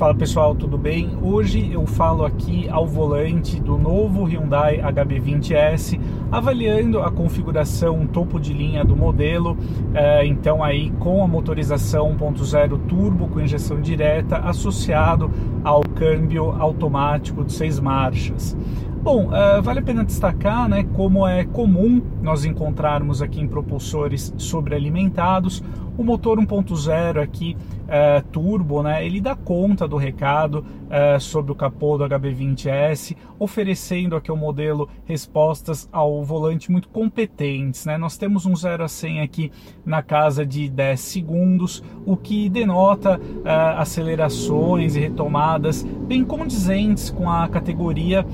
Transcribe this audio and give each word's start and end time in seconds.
Fala 0.00 0.14
pessoal, 0.14 0.54
tudo 0.54 0.78
bem? 0.78 1.10
Hoje 1.20 1.70
eu 1.70 1.86
falo 1.86 2.24
aqui 2.24 2.66
ao 2.70 2.86
volante 2.86 3.60
do 3.60 3.76
novo 3.76 4.24
Hyundai 4.24 4.78
HB20S, 4.78 6.00
avaliando 6.32 7.00
a 7.00 7.10
configuração 7.10 8.06
topo 8.06 8.40
de 8.40 8.54
linha 8.54 8.82
do 8.82 8.96
modelo, 8.96 9.58
é, 9.92 10.24
então 10.24 10.64
aí 10.64 10.90
com 10.92 11.22
a 11.22 11.28
motorização 11.28 12.16
1.0 12.16 12.78
turbo 12.88 13.28
com 13.28 13.42
injeção 13.42 13.78
direta 13.78 14.38
associado 14.38 15.30
ao 15.62 15.82
câmbio 15.82 16.50
automático 16.50 17.44
de 17.44 17.52
seis 17.52 17.78
marchas. 17.78 18.56
Bom, 19.02 19.28
uh, 19.28 19.62
vale 19.62 19.80
a 19.80 19.82
pena 19.82 20.04
destacar, 20.04 20.68
né, 20.68 20.82
como 20.94 21.26
é 21.26 21.44
comum 21.44 22.02
nós 22.22 22.44
encontrarmos 22.44 23.22
aqui 23.22 23.40
em 23.40 23.48
propulsores 23.48 24.34
sobrealimentados, 24.36 25.62
o 26.00 26.04
motor 26.04 26.38
1.0 26.38 27.22
aqui 27.22 27.54
uh, 27.90 28.24
turbo, 28.28 28.82
né, 28.82 29.04
ele 29.04 29.20
dá 29.20 29.34
conta 29.34 29.86
do 29.86 29.98
recado 29.98 30.64
uh, 30.86 31.20
sobre 31.20 31.52
o 31.52 31.54
capô 31.54 31.98
do 31.98 32.04
HB20S, 32.04 33.14
oferecendo 33.38 34.16
aqui 34.16 34.30
ao 34.30 34.36
modelo 34.36 34.88
respostas 35.04 35.86
ao 35.92 36.24
volante 36.24 36.72
muito 36.72 36.88
competentes. 36.88 37.84
Né? 37.84 37.98
Nós 37.98 38.16
temos 38.16 38.46
um 38.46 38.56
0 38.56 38.84
a 38.84 38.88
100 38.88 39.20
aqui 39.20 39.52
na 39.84 40.02
casa 40.02 40.46
de 40.46 40.70
10 40.70 40.98
segundos, 40.98 41.82
o 42.06 42.16
que 42.16 42.48
denota 42.48 43.18
uh, 43.18 43.78
acelerações 43.78 44.96
e 44.96 45.00
retomadas 45.00 45.82
bem 45.82 46.24
condizentes 46.24 47.10
com 47.10 47.28
a 47.28 47.46
categoria. 47.46 48.26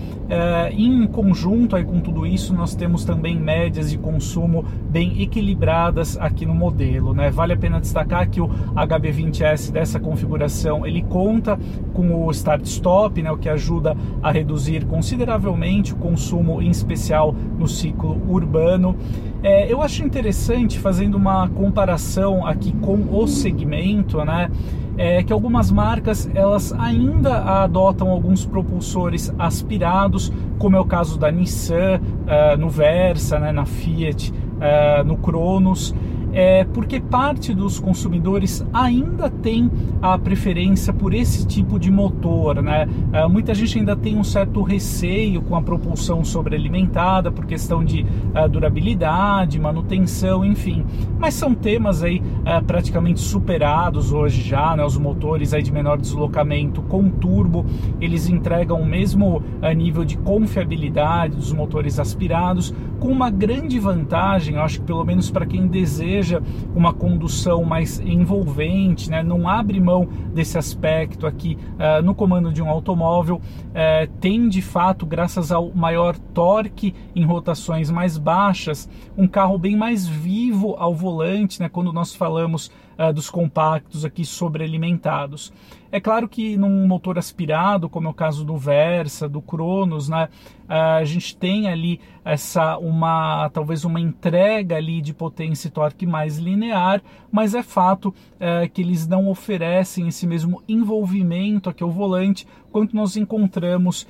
em 0.73 1.07
conjunto 1.07 1.77
aí 1.77 1.85
com 1.85 2.01
tudo 2.01 2.27
isso, 2.27 2.55
nós 2.55 2.74
temos 2.74 3.05
também 3.05 3.37
médias 3.37 3.91
de 3.91 3.98
consumo 3.98 4.65
bem 4.88 5.21
equilibradas 5.21 6.16
aqui 6.16 6.46
no 6.46 6.55
modelo. 6.55 7.12
Né? 7.12 7.30
Vale 7.30 7.55
a 7.56 7.59
pena 7.59 7.80
destacar 7.80 8.28
que 8.28 8.41
o 8.41 8.48
HB20S 8.48 9.73
dessa 9.73 9.98
configuração 9.98 10.87
ele 10.87 11.02
conta 11.02 11.59
com 11.92 12.27
o 12.27 12.30
start-stop, 12.30 13.23
né, 13.23 13.32
o 13.32 13.37
que 13.37 13.48
ajuda 13.48 13.96
a 14.23 14.30
reduzir 14.30 14.85
consideravelmente 14.85 15.93
o 15.93 15.96
consumo, 15.96 16.63
em 16.63 16.71
especial 16.71 17.35
no 17.59 17.66
ciclo 17.66 18.21
urbano. 18.29 18.96
É, 19.43 19.71
eu 19.73 19.82
acho 19.82 20.04
interessante, 20.04 20.79
fazendo 20.79 21.16
uma 21.16 21.48
comparação 21.48 22.46
aqui 22.46 22.73
com 22.73 23.07
o 23.10 23.26
segmento, 23.26 24.24
né, 24.24 24.51
é 24.98 25.23
que 25.23 25.32
algumas 25.32 25.70
marcas 25.70 26.29
elas 26.35 26.73
ainda 26.73 27.63
adotam 27.63 28.09
alguns 28.10 28.46
propulsores 28.46 29.32
aspirados, 29.38 30.32
como 30.59 30.76
é 30.76 30.80
o 30.80 30.85
caso 30.85 31.18
da 31.18 31.30
Nissan, 31.30 32.01
uh, 32.01 32.57
no 32.59 32.70
Versa, 32.70 33.38
né, 33.38 33.52
na 33.52 33.66
Fiat, 33.66 34.32
uh, 34.32 35.04
no 35.04 35.16
Cronos 35.18 35.95
é, 36.37 36.65
porque 36.65 37.01
parte 37.01 37.54
dos 37.54 37.80
consumidores 37.80 38.62
ainda 38.70 39.30
tem 39.30 39.70
a 40.02 40.18
preferência 40.18 40.92
por 40.92 41.15
esse 41.15 41.46
tipo 41.46 41.79
de 41.79 41.90
motor. 41.90 42.62
Né? 42.62 42.87
É, 43.10 43.26
muita 43.26 43.54
gente 43.54 43.79
ainda 43.79 43.96
tem 43.96 44.18
um 44.18 44.23
certo 44.23 44.60
receio 44.62 45.40
com 45.40 45.57
a 45.57 45.62
propulsão 45.62 46.23
sobrealimentada 46.23 47.32
por 47.32 47.46
questão 47.46 47.82
de 47.82 48.04
é, 48.34 48.46
durabilidade, 48.46 49.59
manutenção, 49.59 50.45
enfim. 50.45 50.84
Mas 51.18 51.32
são 51.32 51.54
temas 51.54 52.02
aí 52.02 52.23
é, 52.45 52.60
praticamente 52.60 53.18
superados 53.20 54.12
hoje 54.12 54.42
já, 54.42 54.76
né? 54.76 54.84
os 54.84 54.98
motores 54.98 55.54
aí 55.54 55.62
de 55.62 55.73
menor 55.73 55.96
deslocamento 55.96 56.82
com 56.82 57.09
turbo, 57.09 57.64
eles 57.98 58.29
entregam 58.29 58.82
o 58.82 58.84
mesmo 58.84 59.42
é, 59.62 59.74
nível 59.74 60.04
de 60.04 60.18
confiabilidade 60.18 61.34
dos 61.34 61.51
motores 61.51 61.98
aspirados, 61.98 62.74
com 63.01 63.09
uma 63.09 63.30
grande 63.30 63.79
vantagem, 63.79 64.56
eu 64.56 64.62
acho 64.62 64.81
que 64.81 64.87
pelo 64.87 65.04
menos 65.04 65.31
para 65.31 65.47
quem 65.47 65.66
deseja 65.66 66.25
seja 66.27 66.43
uma 66.75 66.93
condução 66.93 67.62
mais 67.62 68.00
envolvente, 68.00 69.09
né? 69.09 69.22
não 69.22 69.49
abre 69.49 69.78
mão 69.78 70.09
desse 70.34 70.59
aspecto 70.59 71.27
aqui 71.27 71.56
uh, 71.75 72.03
no 72.03 72.15
comando 72.15 72.53
de 72.53 72.60
um 72.60 72.69
automóvel, 72.69 73.37
uh, 73.37 74.10
tem 74.21 74.49
de 74.49 74.60
fato, 74.60 75.06
graças 75.06 75.53
ao 75.53 75.71
maior 75.72 76.19
torque 76.34 76.94
em 77.15 77.25
rotações 77.25 77.91
mais 77.91 78.19
baixas, 78.19 78.88
um 79.16 79.28
carro 79.28 79.56
bem 79.56 79.76
mais 79.76 80.06
vivo 80.06 80.75
ao 80.78 80.94
volante, 80.94 81.60
né? 81.60 81.69
quando 81.69 81.92
nós 81.92 82.14
falamos 82.14 82.70
uh, 82.98 83.12
dos 83.12 83.30
compactos 83.30 84.04
aqui 84.04 84.24
sobrealimentados. 84.24 85.52
É 85.90 86.00
claro 86.00 86.28
que 86.28 86.56
num 86.56 86.86
motor 86.86 87.16
aspirado, 87.16 87.88
como 87.88 88.08
é 88.08 88.10
o 88.10 88.14
caso 88.14 88.44
do 88.44 88.56
Versa, 88.56 89.28
do 89.28 89.40
Cronos, 89.40 90.08
né, 90.08 90.28
a 90.68 91.04
gente 91.04 91.36
tem 91.36 91.68
ali 91.68 92.00
essa 92.24 92.76
uma 92.76 93.48
talvez 93.50 93.84
uma 93.84 94.00
entrega 94.00 94.76
ali 94.76 95.00
de 95.00 95.14
potência 95.14 95.68
e 95.68 95.70
torque 95.70 96.04
mais 96.04 96.38
linear, 96.38 97.00
mas 97.30 97.54
é 97.54 97.62
fato 97.62 98.12
é, 98.38 98.68
que 98.68 98.82
eles 98.82 99.06
não 99.06 99.28
oferecem 99.28 100.08
esse 100.08 100.26
mesmo 100.26 100.60
envolvimento 100.68 101.70
aqui 101.70 101.84
ao 101.84 101.90
volante 101.90 102.46
quanto 102.72 102.94
nós 102.94 103.16
encontramos 103.16 104.06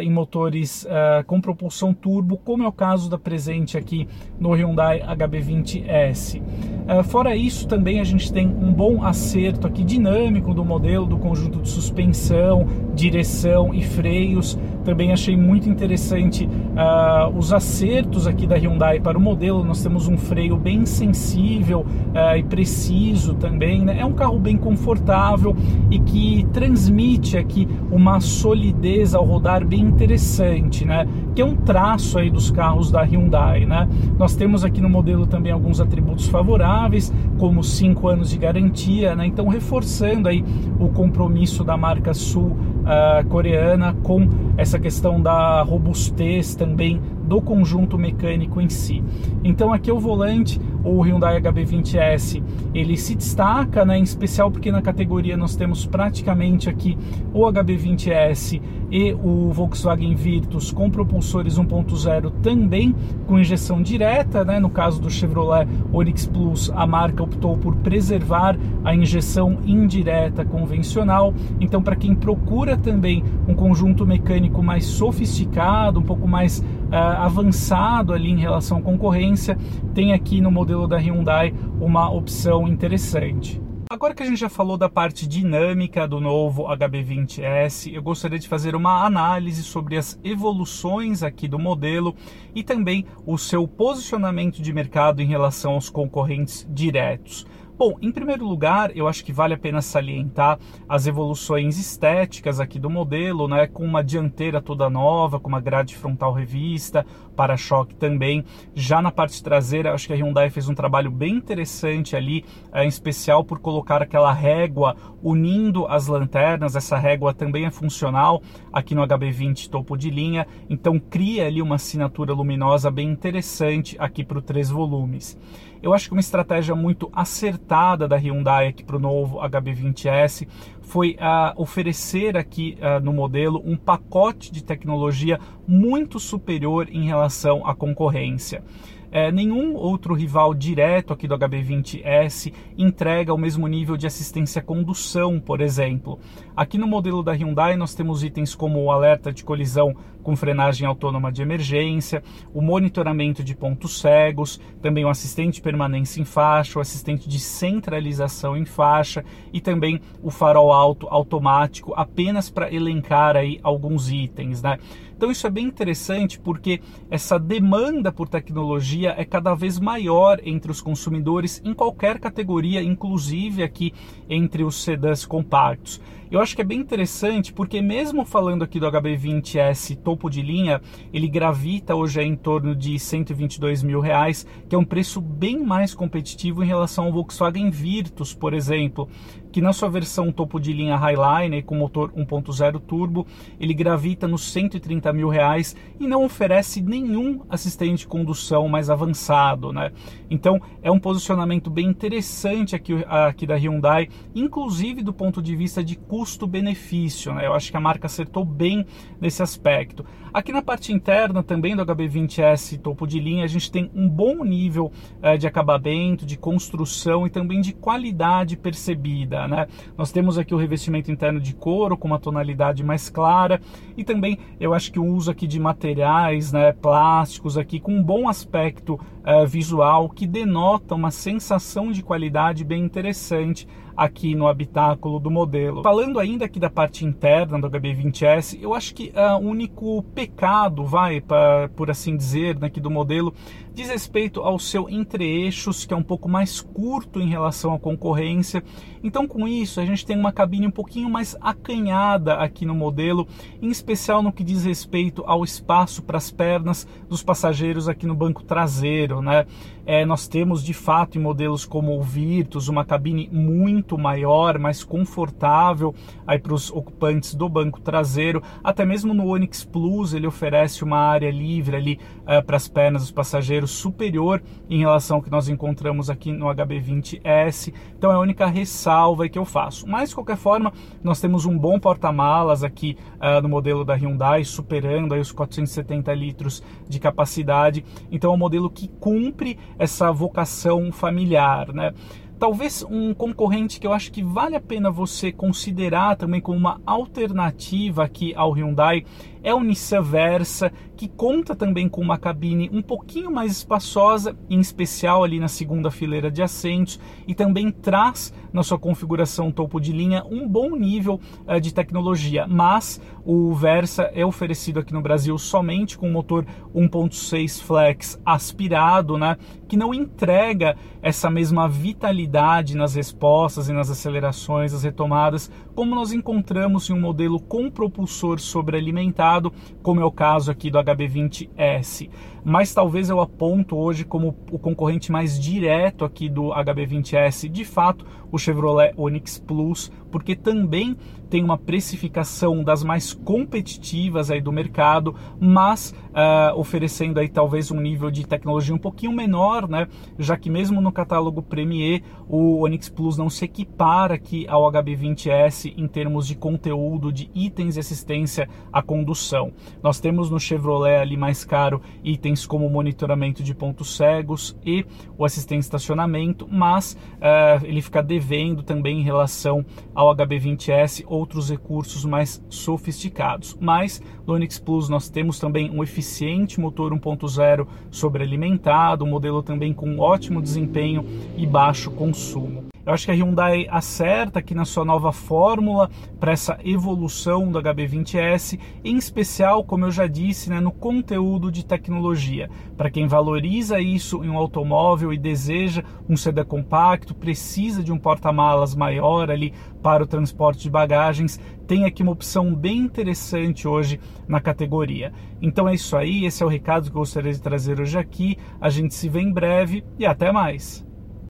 em 0.00 0.10
motores 0.10 0.84
com 1.26 1.40
propulsão 1.40 1.94
turbo, 1.94 2.36
como 2.38 2.64
é 2.64 2.66
o 2.66 2.72
caso 2.72 3.08
da 3.08 3.16
presente 3.16 3.78
aqui 3.78 4.08
no 4.40 4.54
Hyundai 4.54 5.00
HB20S. 5.02 6.42
É, 6.88 7.02
fora 7.02 7.36
isso, 7.36 7.68
também 7.68 8.00
a 8.00 8.04
gente 8.04 8.32
tem 8.32 8.46
um 8.46 8.72
bom 8.72 9.04
acerto 9.04 9.66
aqui 9.66 9.84
dinâmico 9.84 10.54
do 10.54 10.64
modelo, 10.64 11.04
do 11.04 11.18
conjunto 11.18 11.60
de 11.60 11.68
suspensão, 11.68 12.66
direção 12.94 13.74
e 13.74 13.82
freios. 13.82 14.58
Também 14.88 15.12
achei 15.12 15.36
muito 15.36 15.68
interessante 15.68 16.46
uh, 16.46 17.36
os 17.36 17.52
acertos 17.52 18.26
aqui 18.26 18.46
da 18.46 18.56
Hyundai 18.56 18.98
para 18.98 19.18
o 19.18 19.20
modelo. 19.20 19.62
Nós 19.62 19.82
temos 19.82 20.08
um 20.08 20.16
freio 20.16 20.56
bem 20.56 20.86
sensível 20.86 21.80
uh, 21.80 22.38
e 22.38 22.42
preciso 22.42 23.34
também. 23.34 23.82
Né? 23.82 24.00
É 24.00 24.04
um 24.06 24.14
carro 24.14 24.38
bem 24.38 24.56
confortável 24.56 25.54
e 25.90 25.98
que 25.98 26.46
transmite 26.54 27.36
aqui 27.36 27.68
uma 27.90 28.18
solidez 28.18 29.14
ao 29.14 29.26
rodar 29.26 29.62
bem 29.62 29.80
interessante, 29.80 30.86
né? 30.86 31.06
Que 31.34 31.42
é 31.42 31.44
um 31.44 31.54
traço 31.54 32.18
aí 32.18 32.30
dos 32.30 32.50
carros 32.50 32.90
da 32.90 33.02
Hyundai, 33.02 33.66
né? 33.66 33.86
Nós 34.18 34.34
temos 34.34 34.64
aqui 34.64 34.80
no 34.80 34.88
modelo 34.88 35.26
também 35.26 35.52
alguns 35.52 35.82
atributos 35.82 36.28
favoráveis, 36.28 37.12
como 37.36 37.62
5 37.62 38.08
anos 38.08 38.30
de 38.30 38.38
garantia, 38.38 39.14
né? 39.14 39.26
Então 39.26 39.48
reforçando 39.48 40.28
aí 40.28 40.42
o 40.80 40.88
compromisso 40.88 41.62
da 41.62 41.76
marca 41.76 42.14
sul 42.14 42.56
uh, 42.88 43.26
coreana 43.28 43.94
com 44.02 44.26
essa 44.56 44.78
questão 44.78 45.20
da 45.20 45.62
robustez 45.62 46.54
também 46.54 47.00
do 47.28 47.40
conjunto 47.40 47.98
mecânico 47.98 48.60
em 48.60 48.68
si. 48.68 49.04
Então 49.44 49.72
aqui 49.72 49.90
é 49.90 49.92
o 49.92 50.00
volante, 50.00 50.60
o 50.82 51.02
Hyundai 51.02 51.40
HB20S, 51.40 52.42
ele 52.74 52.96
se 52.96 53.14
destaca, 53.14 53.84
né, 53.84 53.98
em 53.98 54.02
especial 54.02 54.50
porque 54.50 54.72
na 54.72 54.80
categoria 54.80 55.36
nós 55.36 55.54
temos 55.54 55.84
praticamente 55.84 56.68
aqui 56.68 56.96
o 57.32 57.40
HB20S 57.42 58.60
e 58.90 59.12
o 59.12 59.50
Volkswagen 59.52 60.14
Virtus 60.14 60.72
com 60.72 60.90
propulsores 60.90 61.58
1.0 61.58 62.32
também 62.42 62.94
com 63.26 63.38
injeção 63.38 63.82
direta, 63.82 64.44
né? 64.44 64.58
No 64.58 64.70
caso 64.70 65.00
do 65.00 65.10
Chevrolet 65.10 65.68
Onix 65.92 66.26
Plus, 66.26 66.70
a 66.74 66.86
marca 66.86 67.22
optou 67.22 67.56
por 67.56 67.76
preservar 67.76 68.56
a 68.84 68.94
injeção 68.94 69.58
indireta 69.66 70.44
convencional. 70.44 71.34
Então, 71.60 71.82
para 71.82 71.96
quem 71.96 72.14
procura 72.14 72.76
também 72.76 73.22
um 73.46 73.54
conjunto 73.54 74.06
mecânico 74.06 74.62
mais 74.62 74.86
sofisticado, 74.86 76.00
um 76.00 76.04
pouco 76.04 76.26
mais 76.26 76.64
uh, 76.88 77.22
avançado 77.22 78.12
ali 78.12 78.30
em 78.30 78.38
relação 78.38 78.78
à 78.78 78.82
concorrência, 78.82 79.56
tem 79.94 80.12
aqui 80.12 80.40
no 80.40 80.50
modelo 80.50 80.86
da 80.86 80.96
Hyundai 80.96 81.54
uma 81.80 82.10
opção 82.10 82.66
interessante. 82.66 83.60
Agora 83.90 84.14
que 84.14 84.22
a 84.22 84.26
gente 84.26 84.38
já 84.38 84.50
falou 84.50 84.76
da 84.76 84.88
parte 84.88 85.26
dinâmica 85.26 86.06
do 86.06 86.20
novo 86.20 86.64
HB20S, 86.64 87.90
eu 87.90 88.02
gostaria 88.02 88.38
de 88.38 88.46
fazer 88.46 88.76
uma 88.76 89.02
análise 89.06 89.62
sobre 89.62 89.96
as 89.96 90.20
evoluções 90.22 91.22
aqui 91.22 91.48
do 91.48 91.58
modelo 91.58 92.14
e 92.54 92.62
também 92.62 93.06
o 93.24 93.38
seu 93.38 93.66
posicionamento 93.66 94.60
de 94.60 94.74
mercado 94.74 95.22
em 95.22 95.26
relação 95.26 95.72
aos 95.72 95.88
concorrentes 95.88 96.68
diretos. 96.70 97.46
Bom, 97.78 97.96
em 98.02 98.10
primeiro 98.10 98.44
lugar, 98.44 98.90
eu 98.96 99.06
acho 99.06 99.24
que 99.24 99.32
vale 99.32 99.54
a 99.54 99.56
pena 99.56 99.80
salientar 99.80 100.58
as 100.88 101.06
evoluções 101.06 101.78
estéticas 101.78 102.58
aqui 102.58 102.76
do 102.76 102.90
modelo, 102.90 103.46
né, 103.46 103.68
com 103.68 103.84
uma 103.84 104.02
dianteira 104.02 104.60
toda 104.60 104.90
nova, 104.90 105.38
com 105.38 105.48
uma 105.48 105.60
grade 105.60 105.94
frontal 105.94 106.32
revista, 106.32 107.06
para-choque 107.36 107.94
também. 107.94 108.44
Já 108.74 109.00
na 109.00 109.12
parte 109.12 109.40
traseira, 109.40 109.94
acho 109.94 110.08
que 110.08 110.12
a 110.12 110.16
Hyundai 110.16 110.50
fez 110.50 110.68
um 110.68 110.74
trabalho 110.74 111.08
bem 111.08 111.36
interessante 111.36 112.16
ali, 112.16 112.44
é, 112.72 112.84
em 112.84 112.88
especial 112.88 113.44
por 113.44 113.60
colocar 113.60 114.02
aquela 114.02 114.32
régua 114.32 114.96
unindo 115.22 115.86
as 115.86 116.08
lanternas. 116.08 116.74
Essa 116.74 116.98
régua 116.98 117.32
também 117.32 117.64
é 117.64 117.70
funcional 117.70 118.42
aqui 118.72 118.92
no 118.92 119.06
HB20 119.06 119.68
topo 119.68 119.96
de 119.96 120.10
linha, 120.10 120.48
então 120.68 120.98
cria 120.98 121.46
ali 121.46 121.62
uma 121.62 121.76
assinatura 121.76 122.32
luminosa 122.32 122.90
bem 122.90 123.08
interessante 123.08 123.94
aqui 124.00 124.24
para 124.24 124.38
o 124.38 124.42
três 124.42 124.68
volumes. 124.68 125.38
Eu 125.82 125.92
acho 125.94 126.08
que 126.08 126.12
uma 126.12 126.20
estratégia 126.20 126.74
muito 126.74 127.10
acertada 127.12 128.08
da 128.08 128.16
Hyundai 128.16 128.68
aqui 128.68 128.82
para 128.82 128.96
o 128.96 129.00
novo 129.00 129.38
HB20S 129.38 130.46
foi 130.80 131.12
uh, 131.12 131.60
oferecer 131.60 132.36
aqui 132.36 132.76
uh, 132.80 133.02
no 133.02 133.12
modelo 133.12 133.62
um 133.64 133.76
pacote 133.76 134.52
de 134.52 134.64
tecnologia 134.64 135.38
muito 135.66 136.18
superior 136.18 136.88
em 136.90 137.04
relação 137.04 137.66
à 137.66 137.74
concorrência. 137.74 138.62
é, 139.10 139.32
nenhum 139.32 139.74
outro 139.74 140.14
rival 140.14 140.52
direto 140.52 141.12
aqui 141.12 141.26
do 141.26 141.36
HB20S 141.38 142.52
entrega 142.76 143.32
o 143.32 143.38
mesmo 143.38 143.66
nível 143.66 143.96
de 143.96 144.06
assistência 144.06 144.60
à 144.60 144.62
condução, 144.62 145.40
por 145.40 145.60
exemplo. 145.60 146.18
Aqui 146.56 146.76
no 146.76 146.86
modelo 146.86 147.22
da 147.22 147.32
Hyundai 147.32 147.76
nós 147.76 147.94
temos 147.94 148.22
itens 148.22 148.54
como 148.54 148.82
o 148.82 148.90
alerta 148.90 149.32
de 149.32 149.44
colisão 149.44 149.94
com 150.28 150.36
frenagem 150.36 150.86
autônoma 150.86 151.32
de 151.32 151.40
emergência, 151.40 152.22
o 152.52 152.60
monitoramento 152.60 153.42
de 153.42 153.54
pontos 153.54 153.98
cegos, 153.98 154.60
também 154.82 155.02
o 155.02 155.08
assistente 155.08 155.54
de 155.54 155.62
permanência 155.62 156.20
em 156.20 156.24
faixa, 156.26 156.78
o 156.78 156.82
assistente 156.82 157.26
de 157.26 157.40
centralização 157.40 158.54
em 158.54 158.66
faixa 158.66 159.24
e 159.54 159.58
também 159.58 160.02
o 160.22 160.30
farol 160.30 160.70
alto 160.70 161.08
automático, 161.08 161.94
apenas 161.96 162.50
para 162.50 162.70
elencar 162.70 163.36
aí 163.36 163.58
alguns 163.62 164.10
itens, 164.10 164.60
né? 164.60 164.76
Então 165.16 165.30
isso 165.30 165.46
é 165.46 165.50
bem 165.50 165.64
interessante 165.64 166.38
porque 166.38 166.82
essa 167.10 167.38
demanda 167.38 168.12
por 168.12 168.28
tecnologia 168.28 169.14
é 169.16 169.24
cada 169.24 169.54
vez 169.54 169.80
maior 169.80 170.38
entre 170.44 170.70
os 170.70 170.82
consumidores 170.82 171.60
em 171.64 171.72
qualquer 171.72 172.20
categoria, 172.20 172.82
inclusive 172.82 173.62
aqui 173.62 173.94
entre 174.28 174.62
os 174.62 174.84
sedãs 174.84 175.24
compactos. 175.24 176.00
Eu 176.30 176.40
acho 176.40 176.54
que 176.54 176.60
é 176.60 176.64
bem 176.64 176.78
interessante 176.78 177.54
porque 177.54 177.80
mesmo 177.80 178.22
falando 178.22 178.62
aqui 178.62 178.78
do 178.78 178.86
HB20S 178.86 179.96
topo 179.96 180.28
de 180.28 180.42
linha, 180.42 180.80
ele 181.10 181.26
gravita 181.26 181.94
hoje 181.94 182.20
em 182.20 182.36
torno 182.36 182.76
de 182.76 182.98
122 182.98 183.82
mil 183.82 183.98
reais, 183.98 184.46
que 184.68 184.74
é 184.74 184.78
um 184.78 184.84
preço 184.84 185.22
bem 185.22 185.58
mais 185.64 185.94
competitivo 185.94 186.62
em 186.62 186.66
relação 186.66 187.06
ao 187.06 187.12
Volkswagen 187.12 187.70
Virtus, 187.70 188.34
por 188.34 188.52
exemplo, 188.52 189.08
que 189.50 189.62
na 189.62 189.72
sua 189.72 189.88
versão 189.88 190.30
topo 190.30 190.60
de 190.60 190.72
linha 190.72 190.96
Highline 190.96 191.62
com 191.62 191.74
motor 191.74 192.12
1.0 192.12 192.78
turbo, 192.80 193.26
ele 193.58 193.72
gravita 193.72 194.28
nos 194.28 194.52
130 194.52 195.10
mil 195.14 195.28
reais 195.28 195.74
e 195.98 196.06
não 196.06 196.24
oferece 196.24 196.82
nenhum 196.82 197.40
assistente 197.48 198.00
de 198.00 198.06
condução 198.06 198.68
mais 198.68 198.90
avançado, 198.90 199.72
né? 199.72 199.92
Então 200.30 200.60
é 200.82 200.90
um 200.90 201.00
posicionamento 201.00 201.70
bem 201.70 201.86
interessante 201.86 202.76
aqui, 202.76 203.02
aqui 203.08 203.46
da 203.46 203.56
Hyundai, 203.56 204.08
inclusive 204.34 205.02
do 205.02 205.12
ponto 205.12 205.40
de 205.40 205.56
vista 205.56 205.82
de 205.82 205.96
custo-benefício, 206.18 207.32
né? 207.32 207.46
Eu 207.46 207.54
acho 207.54 207.70
que 207.70 207.76
a 207.76 207.80
marca 207.80 208.06
acertou 208.06 208.44
bem 208.44 208.84
nesse 209.20 209.40
aspecto. 209.40 210.04
Aqui 210.34 210.52
na 210.52 210.60
parte 210.60 210.92
interna 210.92 211.44
também 211.44 211.76
do 211.76 211.86
HB20S 211.86 212.80
topo 212.80 213.06
de 213.06 213.20
linha, 213.20 213.44
a 213.44 213.48
gente 213.48 213.70
tem 213.70 213.88
um 213.94 214.08
bom 214.08 214.44
nível 214.44 214.90
eh, 215.22 215.36
de 215.36 215.46
acabamento, 215.46 216.26
de 216.26 216.36
construção 216.36 217.26
e 217.26 217.30
também 217.30 217.60
de 217.60 217.72
qualidade 217.72 218.56
percebida 218.56 219.46
né? 219.46 219.68
Nós 219.96 220.10
temos 220.10 220.38
aqui 220.38 220.54
o 220.54 220.58
revestimento 220.58 221.10
interno 221.10 221.40
de 221.40 221.54
couro 221.54 221.96
com 221.96 222.08
uma 222.08 222.18
tonalidade 222.18 222.82
mais 222.82 223.08
clara 223.08 223.60
e 223.96 224.02
também 224.02 224.38
eu 224.58 224.74
acho 224.74 224.90
que 224.90 224.98
o 224.98 225.04
uso 225.04 225.30
aqui 225.30 225.46
de 225.46 225.60
materiais, 225.60 226.52
né, 226.52 226.72
plásticos 226.72 227.56
aqui 227.56 227.78
com 227.78 227.92
um 227.92 228.02
bom 228.02 228.28
aspecto 228.28 228.94
uh, 228.94 229.46
visual 229.46 230.08
que 230.08 230.26
denota 230.26 230.94
uma 230.94 231.10
sensação 231.10 231.92
de 231.92 232.02
qualidade 232.02 232.64
bem 232.64 232.82
interessante 232.82 233.68
aqui 233.98 234.32
no 234.36 234.46
habitáculo 234.46 235.18
do 235.18 235.28
modelo. 235.28 235.82
Falando 235.82 236.20
ainda 236.20 236.44
aqui 236.44 236.60
da 236.60 236.70
parte 236.70 237.04
interna 237.04 237.58
do 237.58 237.68
HB20S, 237.68 238.56
eu 238.62 238.72
acho 238.72 238.94
que 238.94 239.08
uh, 239.08 239.36
o 239.42 239.48
único 239.48 240.04
pecado, 240.14 240.84
vai, 240.84 241.20
pra, 241.20 241.68
por 241.74 241.90
assim 241.90 242.16
dizer, 242.16 242.56
aqui 242.62 242.80
do 242.80 242.90
modelo, 242.90 243.34
diz 243.78 243.90
respeito 243.90 244.40
ao 244.40 244.58
seu 244.58 244.88
entre-eixos, 244.90 245.86
que 245.86 245.94
é 245.94 245.96
um 245.96 246.02
pouco 246.02 246.28
mais 246.28 246.60
curto 246.60 247.20
em 247.20 247.28
relação 247.28 247.72
à 247.72 247.78
concorrência. 247.78 248.60
Então, 249.04 249.24
com 249.24 249.46
isso, 249.46 249.80
a 249.80 249.86
gente 249.86 250.04
tem 250.04 250.18
uma 250.18 250.32
cabine 250.32 250.66
um 250.66 250.70
pouquinho 250.72 251.08
mais 251.08 251.36
acanhada 251.40 252.34
aqui 252.34 252.66
no 252.66 252.74
modelo, 252.74 253.28
em 253.62 253.68
especial 253.68 254.20
no 254.20 254.32
que 254.32 254.42
diz 254.42 254.64
respeito 254.64 255.22
ao 255.24 255.44
espaço 255.44 256.02
para 256.02 256.18
as 256.18 256.28
pernas 256.28 256.88
dos 257.08 257.22
passageiros 257.22 257.88
aqui 257.88 258.04
no 258.04 258.16
banco 258.16 258.42
traseiro, 258.42 259.22
né? 259.22 259.46
É, 259.86 260.04
nós 260.04 260.28
temos 260.28 260.62
de 260.62 260.74
fato 260.74 261.16
em 261.16 261.22
modelos 261.22 261.64
como 261.64 261.98
o 261.98 262.02
Virtus 262.02 262.68
uma 262.68 262.84
cabine 262.84 263.26
muito 263.32 263.96
maior, 263.96 264.58
mais 264.58 264.84
confortável 264.84 265.94
para 266.42 266.52
os 266.52 266.70
ocupantes 266.70 267.34
do 267.34 267.48
banco 267.48 267.80
traseiro. 267.80 268.42
Até 268.62 268.84
mesmo 268.84 269.14
no 269.14 269.26
Onix 269.26 269.64
Plus 269.64 270.12
ele 270.12 270.26
oferece 270.26 270.84
uma 270.84 270.98
área 270.98 271.30
livre 271.30 271.74
ali 271.74 271.98
uh, 272.24 272.44
para 272.44 272.58
as 272.58 272.68
pernas 272.68 273.00
dos 273.00 273.10
passageiros 273.10 273.67
superior 273.68 274.42
em 274.68 274.78
relação 274.78 275.18
ao 275.18 275.22
que 275.22 275.30
nós 275.30 275.48
encontramos 275.48 276.10
aqui 276.10 276.32
no 276.32 276.46
HB20S. 276.46 277.72
Então 277.96 278.10
é 278.10 278.14
a 278.14 278.18
única 278.18 278.46
ressalva 278.46 279.28
que 279.28 279.38
eu 279.38 279.44
faço. 279.44 279.86
Mas 279.86 280.08
de 280.08 280.14
qualquer 280.14 280.36
forma 280.36 280.72
nós 281.02 281.20
temos 281.20 281.44
um 281.46 281.56
bom 281.56 281.78
porta-malas 281.78 282.64
aqui 282.64 282.96
uh, 283.16 283.40
no 283.40 283.48
modelo 283.48 283.84
da 283.84 283.94
Hyundai, 283.94 284.44
superando 284.44 285.14
aí 285.14 285.20
os 285.20 285.30
470 285.30 286.12
litros 286.14 286.62
de 286.88 286.98
capacidade. 286.98 287.84
Então 288.10 288.32
é 288.32 288.34
um 288.34 288.38
modelo 288.38 288.68
que 288.70 288.88
cumpre 288.88 289.58
essa 289.78 290.10
vocação 290.10 290.90
familiar, 290.90 291.72
né? 291.72 291.92
Talvez 292.38 292.84
um 292.88 293.12
concorrente 293.12 293.80
que 293.80 293.86
eu 293.86 293.92
acho 293.92 294.12
que 294.12 294.22
vale 294.22 294.54
a 294.54 294.60
pena 294.60 294.92
você 294.92 295.32
considerar 295.32 296.16
também 296.16 296.40
como 296.40 296.56
uma 296.56 296.80
alternativa 296.86 298.04
aqui 298.04 298.32
ao 298.36 298.52
Hyundai 298.52 299.04
é 299.42 299.54
o 299.54 299.62
Nissan 299.62 300.02
Versa, 300.02 300.72
que 300.96 301.08
conta 301.08 301.54
também 301.54 301.88
com 301.88 302.00
uma 302.00 302.18
cabine 302.18 302.68
um 302.72 302.82
pouquinho 302.82 303.30
mais 303.30 303.52
espaçosa, 303.52 304.36
em 304.50 304.58
especial 304.58 305.22
ali 305.22 305.38
na 305.38 305.48
segunda 305.48 305.90
fileira 305.90 306.30
de 306.30 306.42
assentos, 306.42 306.98
e 307.26 307.34
também 307.34 307.70
traz 307.70 308.34
na 308.52 308.62
sua 308.62 308.78
configuração 308.78 309.52
topo 309.52 309.78
de 309.78 309.92
linha 309.92 310.24
um 310.28 310.48
bom 310.48 310.74
nível 310.74 311.20
uh, 311.46 311.60
de 311.60 311.72
tecnologia. 311.72 312.46
Mas 312.48 313.00
o 313.24 313.54
Versa 313.54 314.10
é 314.14 314.24
oferecido 314.24 314.80
aqui 314.80 314.92
no 314.92 315.02
Brasil 315.02 315.36
somente 315.38 315.96
com 315.96 316.10
motor 316.10 316.44
1.6 316.74 317.62
flex 317.62 318.20
aspirado, 318.24 319.18
né, 319.18 319.36
que 319.68 319.76
não 319.76 319.92
entrega 319.92 320.76
essa 321.02 321.30
mesma 321.30 321.68
vitalidade 321.68 322.76
nas 322.76 322.94
respostas 322.94 323.68
e 323.68 323.72
nas 323.72 323.90
acelerações, 323.90 324.72
as 324.72 324.82
retomadas, 324.82 325.50
como 325.74 325.94
nós 325.94 326.10
encontramos 326.10 326.88
em 326.88 326.94
um 326.94 327.00
modelo 327.00 327.38
com 327.38 327.70
propulsor 327.70 328.40
sobrealimentado, 328.40 329.37
como 329.82 330.00
é 330.00 330.04
o 330.04 330.10
caso 330.10 330.50
aqui 330.50 330.70
do 330.70 330.78
HB20S. 330.78 332.08
Mas 332.44 332.72
talvez 332.72 333.10
eu 333.10 333.20
aponto 333.20 333.76
hoje 333.76 334.04
como 334.04 334.36
o 334.50 334.58
concorrente 334.58 335.12
mais 335.12 335.38
direto 335.38 336.04
aqui 336.04 336.28
do 336.28 336.48
HB20S, 336.48 337.48
de 337.48 337.64
fato, 337.64 338.06
o 338.30 338.38
Chevrolet 338.38 338.92
Onix 338.96 339.38
Plus, 339.38 339.90
porque 340.10 340.34
também 340.34 340.96
tem 341.28 341.44
uma 341.44 341.58
precificação 341.58 342.64
das 342.64 342.82
mais 342.82 343.12
competitivas 343.12 344.30
aí 344.30 344.40
do 344.40 344.50
mercado, 344.50 345.14
mas 345.38 345.94
uh, 346.08 346.58
oferecendo 346.58 347.20
aí 347.20 347.28
talvez 347.28 347.70
um 347.70 347.80
nível 347.80 348.10
de 348.10 348.26
tecnologia 348.26 348.74
um 348.74 348.78
pouquinho 348.78 349.12
menor, 349.12 349.68
né? 349.68 349.86
Já 350.18 350.36
que 350.36 350.50
mesmo 350.50 350.80
no 350.80 350.90
catálogo 350.90 351.42
Premier 351.42 352.02
o 352.28 352.62
Onix 352.64 352.88
Plus 352.88 353.16
não 353.16 353.28
se 353.28 353.44
equipara 353.44 354.14
aqui 354.14 354.46
ao 354.48 354.70
HB20S 354.70 355.74
em 355.76 355.86
termos 355.86 356.26
de 356.26 356.34
conteúdo, 356.34 357.12
de 357.12 357.30
itens 357.34 357.76
e 357.76 357.80
assistência 357.80 358.48
à 358.72 358.82
condução. 358.82 359.52
Nós 359.82 360.00
temos 360.00 360.30
no 360.30 360.40
Chevrolet 360.40 360.96
ali 360.96 361.16
mais 361.16 361.44
caro 361.44 361.80
itens 362.02 362.46
como 362.46 362.68
monitoramento 362.68 363.42
de 363.42 363.54
pontos 363.54 363.96
cegos 363.96 364.56
e 364.64 364.84
o 365.16 365.24
assistente 365.24 365.62
estacionamento, 365.62 366.48
mas 366.50 366.94
uh, 367.16 367.64
ele 367.64 367.82
fica 367.82 368.02
devendo 368.02 368.62
também 368.62 369.00
em 369.00 369.02
relação 369.02 369.64
ao 369.98 370.14
HB20S 370.14 371.02
outros 371.08 371.50
recursos 371.50 372.04
mais 372.04 372.40
sofisticados. 372.48 373.58
Mas 373.60 374.00
no 374.24 374.34
Onix 374.34 374.56
Plus 374.56 374.88
nós 374.88 375.08
temos 375.08 375.40
também 375.40 375.72
um 375.72 375.82
eficiente 375.82 376.60
motor 376.60 376.92
1.0 376.92 377.66
sobrealimentado, 377.90 379.04
um 379.04 379.08
modelo 379.08 379.42
também 379.42 379.74
com 379.74 379.98
ótimo 379.98 380.40
desempenho 380.40 381.04
e 381.36 381.44
baixo 381.44 381.90
consumo. 381.90 382.66
Eu 382.88 382.94
acho 382.94 383.04
que 383.04 383.10
a 383.10 383.14
Hyundai 383.14 383.66
acerta 383.68 384.38
aqui 384.38 384.54
na 384.54 384.64
sua 384.64 384.82
nova 384.82 385.12
fórmula 385.12 385.90
para 386.18 386.32
essa 386.32 386.58
evolução 386.64 387.52
do 387.52 387.60
HB20S, 387.60 388.58
em 388.82 388.96
especial, 388.96 389.62
como 389.62 389.84
eu 389.84 389.90
já 389.90 390.06
disse, 390.06 390.48
né, 390.48 390.58
no 390.58 390.72
conteúdo 390.72 391.52
de 391.52 391.66
tecnologia. 391.66 392.48
Para 392.78 392.90
quem 392.90 393.06
valoriza 393.06 393.78
isso 393.78 394.24
em 394.24 394.30
um 394.30 394.38
automóvel 394.38 395.12
e 395.12 395.18
deseja 395.18 395.84
um 396.08 396.16
sedã 396.16 396.42
compacto, 396.46 397.14
precisa 397.14 397.84
de 397.84 397.92
um 397.92 397.98
porta-malas 397.98 398.74
maior 398.74 399.30
ali 399.30 399.52
para 399.82 400.02
o 400.02 400.06
transporte 400.06 400.62
de 400.62 400.70
bagagens, 400.70 401.38
tem 401.66 401.84
aqui 401.84 402.02
uma 402.02 402.12
opção 402.12 402.54
bem 402.54 402.78
interessante 402.78 403.68
hoje 403.68 404.00
na 404.26 404.40
categoria. 404.40 405.12
Então 405.42 405.68
é 405.68 405.74
isso 405.74 405.94
aí, 405.94 406.24
esse 406.24 406.42
é 406.42 406.46
o 406.46 406.48
recado 406.48 406.84
que 406.84 406.96
eu 406.96 407.00
gostaria 407.00 407.34
de 407.34 407.42
trazer 407.42 407.78
hoje 407.78 407.98
aqui. 407.98 408.38
A 408.58 408.70
gente 408.70 408.94
se 408.94 409.10
vê 409.10 409.20
em 409.20 409.30
breve 409.30 409.84
e 409.98 410.06
até 410.06 410.32
mais. 410.32 410.87